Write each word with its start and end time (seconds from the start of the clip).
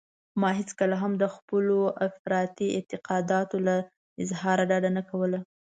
ما 0.39 0.49
هېڅکله 0.59 0.95
هم 1.03 1.13
د 1.17 1.23
خپلو 1.35 1.77
افراطي 2.07 2.67
اعتقاداتو 2.77 3.57
له 3.67 3.75
اظهاره 4.23 4.63
ډډه 4.69 4.89
نه 4.97 5.03
کوله. 5.09 5.39